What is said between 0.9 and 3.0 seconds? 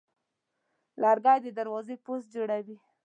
لرګی د دروازې پوست جوړوي.